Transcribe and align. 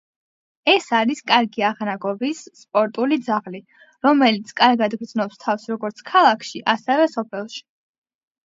ეს 0.71 0.85
არის 0.99 1.19
კარგი 1.31 1.65
აღნაგობის, 1.67 2.41
სპორტული 2.61 3.19
ძაღლი, 3.27 3.61
რომელიც 4.07 4.55
კარგად 4.63 4.97
გრძნობს 5.03 5.45
თავს 5.47 5.67
როგორც 5.75 6.03
ქალაქში, 6.11 6.67
ასევე 6.77 7.07
სოფელში. 7.17 7.63